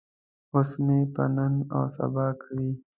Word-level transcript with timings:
اوس 0.53 0.71
مې 0.85 0.99
په 1.13 1.23
نن 1.35 1.53
او 1.75 1.83
سبا 1.97 2.27
کوي. 2.41 2.71